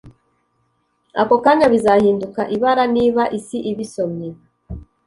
[1.21, 4.29] Ako kanya bizahinduka ibara niba isi ibisomye